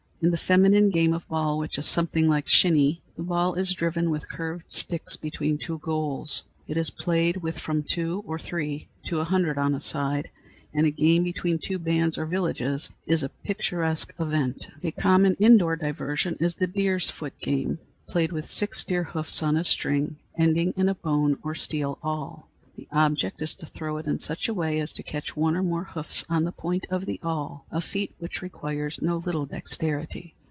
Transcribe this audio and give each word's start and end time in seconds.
In 0.23 0.29
the 0.29 0.37
feminine 0.37 0.91
game 0.91 1.13
of 1.13 1.27
ball, 1.29 1.57
which 1.57 1.79
is 1.79 1.87
something 1.87 2.29
like 2.29 2.47
"shinny," 2.47 3.01
the 3.17 3.23
ball 3.23 3.55
is 3.55 3.73
driven 3.73 4.11
with 4.11 4.29
curved 4.29 4.69
sticks 4.69 5.15
between 5.15 5.57
two 5.57 5.79
goals. 5.79 6.43
It 6.67 6.77
is 6.77 6.91
played 6.91 7.37
with 7.37 7.57
from 7.57 7.81
two 7.81 8.23
or 8.27 8.37
three 8.37 8.87
to 9.07 9.19
a 9.19 9.23
hundred 9.23 9.57
on 9.57 9.73
a 9.73 9.81
side, 9.81 10.29
and 10.75 10.85
a 10.85 10.91
game 10.91 11.23
between 11.23 11.57
two 11.57 11.79
bands 11.79 12.19
or 12.19 12.27
villages 12.27 12.91
is 13.07 13.23
a 13.23 13.29
picturesque 13.29 14.13
event. 14.19 14.67
A 14.83 14.91
common 14.91 15.33
indoor 15.39 15.75
diversion 15.75 16.37
is 16.39 16.53
the 16.53 16.67
"deer's 16.67 17.09
foot" 17.09 17.33
game, 17.39 17.79
played 18.07 18.31
with 18.31 18.45
six 18.47 18.83
deer 18.85 19.03
hoofs 19.03 19.41
on 19.41 19.57
a 19.57 19.63
string, 19.65 20.17
ending 20.37 20.71
in 20.77 20.87
a 20.87 20.93
bone 20.93 21.39
or 21.41 21.55
steel 21.55 21.97
awl. 22.03 22.47
The 22.77 22.87
object 22.93 23.41
is 23.43 23.53
to 23.55 23.65
throw 23.67 23.97
it 23.97 24.07
in 24.07 24.17
such 24.17 24.47
a 24.47 24.53
way 24.55 24.79
as 24.79 24.93
to 24.93 25.03
catch 25.03 25.35
one 25.35 25.57
or 25.57 25.61
more 25.61 25.83
hoofs 25.83 26.25
on 26.29 26.45
the 26.45 26.53
point 26.53 26.87
of 26.89 27.05
the 27.05 27.19
awl, 27.21 27.65
a 27.69 27.81
feat 27.81 28.15
which 28.17 28.41
requires 28.41 29.01
no 29.01 29.17
little 29.17 29.45
dexterity. 29.45 30.33